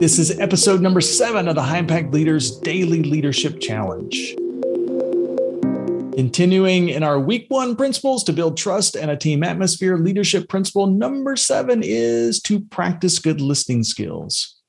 [0.00, 4.34] This is episode number seven of the High Impact Leaders Daily Leadership Challenge.
[6.14, 10.86] Continuing in our week one principles to build trust and a team atmosphere, leadership principle
[10.86, 14.60] number seven is to practice good listening skills.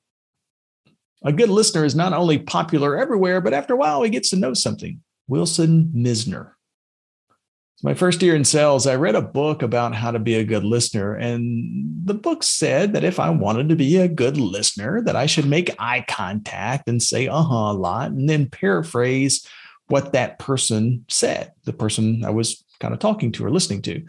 [1.24, 4.36] A good listener is not only popular everywhere, but after a while, he gets to
[4.36, 5.02] know something.
[5.28, 6.52] Wilson Mizner
[7.84, 10.63] my first year in sales, I read a book about how to be a good
[10.63, 11.16] listener.
[11.16, 15.26] And the book said that if I wanted to be a good listener, that I
[15.26, 19.48] should make eye contact and say uh-huh a lot and then paraphrase
[19.88, 24.03] what that person said, the person I was kind of talking to or listening to.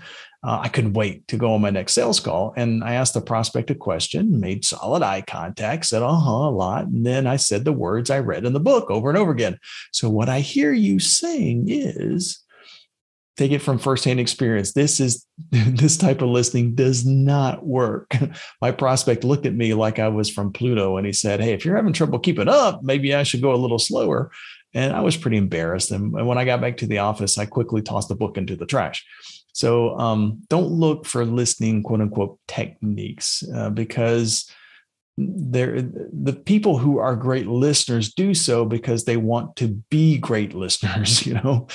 [0.44, 2.52] Uh, I couldn't wait to go on my next sales call.
[2.56, 6.50] And I asked the prospect a question, made solid eye contact, said, uh huh, a
[6.50, 6.86] lot.
[6.86, 9.58] And then I said the words I read in the book over and over again.
[9.92, 12.42] So, what I hear you saying is,
[13.36, 14.72] take it from firsthand experience.
[14.72, 18.14] This is this type of listening does not work.
[18.60, 21.64] My prospect looked at me like I was from Pluto and he said, Hey, if
[21.64, 24.30] you're having trouble keeping up, maybe I should go a little slower.
[24.74, 25.90] And I was pretty embarrassed.
[25.90, 28.64] And when I got back to the office, I quickly tossed the book into the
[28.66, 29.04] trash.
[29.52, 34.50] So um, don't look for listening, quote unquote, techniques uh, because
[35.34, 40.54] there the people who are great listeners do so because they want to be great
[40.54, 41.66] listeners you know?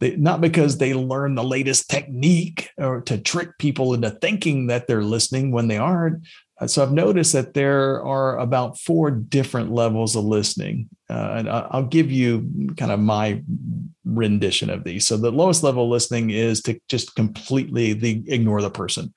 [0.00, 4.86] They, not because they learn the latest technique or to trick people into thinking that
[4.86, 6.26] they're listening when they aren't.
[6.60, 10.88] Uh, so i've noticed that there are about four different levels of listening.
[11.08, 13.42] Uh, and i'll give you kind of my
[14.10, 15.06] rendition of these.
[15.06, 19.12] So the lowest level listening is to just completely the, ignore the person.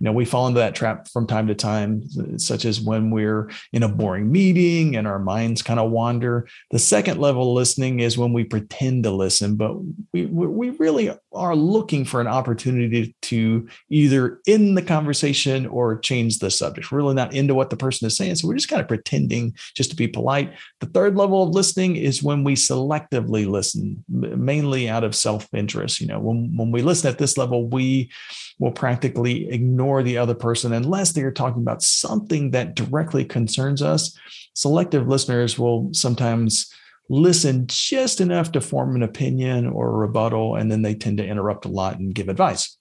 [0.00, 2.02] You know we fall into that trap from time to time
[2.36, 6.48] such as when we're in a boring meeting and our minds kind of wander.
[6.72, 9.76] The second level listening is when we pretend to listen but
[10.12, 16.38] we we really are looking for an opportunity to either end the conversation or change
[16.38, 16.90] the subject.
[16.90, 19.54] We're really not into what the person is saying so we're just kind of pretending
[19.74, 20.52] just to be polite.
[20.80, 26.06] The third level of listening is when we selectively listen mainly out of self-interest you
[26.06, 26.18] know.
[26.18, 28.10] When, when we listen at this level we
[28.58, 33.82] will practically ignore the other person unless they are talking about something that directly concerns
[33.82, 34.16] us.
[34.54, 36.72] Selective listeners will sometimes
[37.08, 41.26] listen just enough to form an opinion or a rebuttal, and then they tend to
[41.26, 42.78] interrupt a lot and give advice.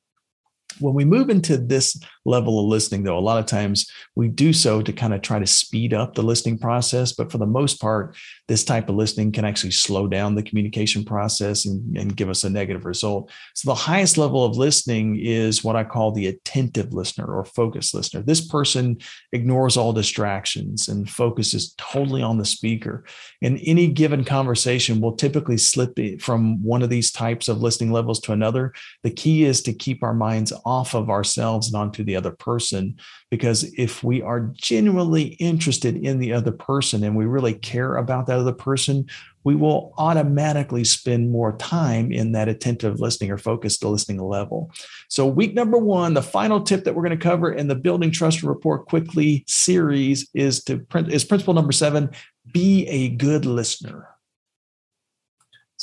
[0.79, 4.53] When we move into this level of listening, though, a lot of times we do
[4.53, 7.13] so to kind of try to speed up the listening process.
[7.13, 8.15] But for the most part,
[8.47, 12.43] this type of listening can actually slow down the communication process and, and give us
[12.43, 13.31] a negative result.
[13.55, 17.93] So the highest level of listening is what I call the attentive listener or focused
[17.93, 18.21] listener.
[18.21, 18.97] This person
[19.31, 23.03] ignores all distractions and focuses totally on the speaker.
[23.41, 28.19] And any given conversation will typically slip from one of these types of listening levels
[28.21, 28.73] to another.
[29.03, 32.31] The key is to keep our minds off of ourselves and onto the the other
[32.31, 32.95] person.
[33.31, 38.27] Because if we are genuinely interested in the other person and we really care about
[38.27, 39.07] that other person,
[39.43, 44.71] we will automatically spend more time in that attentive listening or focused listening level.
[45.09, 48.11] So, week number one, the final tip that we're going to cover in the Building
[48.11, 52.09] Trust and Rapport Quickly series is to is principle number seven:
[52.53, 54.12] be a good listener.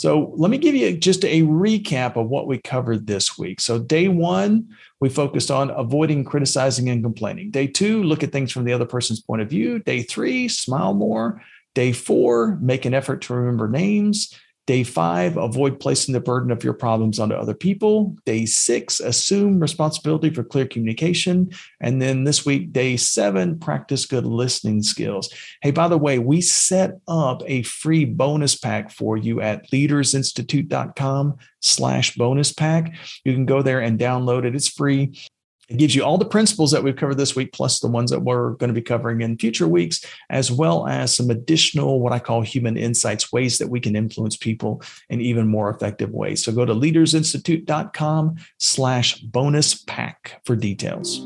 [0.01, 3.61] So let me give you just a recap of what we covered this week.
[3.61, 4.67] So, day one,
[4.99, 7.51] we focused on avoiding criticizing and complaining.
[7.51, 9.79] Day two, look at things from the other person's point of view.
[9.81, 11.43] Day three, smile more.
[11.75, 14.35] Day four, make an effort to remember names.
[14.67, 18.15] Day five, avoid placing the burden of your problems onto other people.
[18.25, 21.51] Day six, assume responsibility for clear communication.
[21.81, 25.33] And then this week, day seven, practice good listening skills.
[25.63, 31.37] Hey, by the way, we set up a free bonus pack for you at leadersinstitute.com
[31.61, 32.95] slash bonus pack.
[33.25, 34.55] You can go there and download it.
[34.55, 35.15] It's free.
[35.71, 38.21] It gives you all the principles that we've covered this week, plus the ones that
[38.21, 42.19] we're going to be covering in future weeks, as well as some additional, what I
[42.19, 46.45] call human insights, ways that we can influence people in even more effective ways.
[46.45, 51.25] So go to leadersinstitute.com slash bonus pack for details.